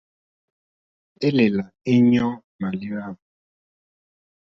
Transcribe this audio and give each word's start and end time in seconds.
Élèlà 1.27 1.63
éɲɔ̂ 1.93 2.31
màléwá. 2.59 3.05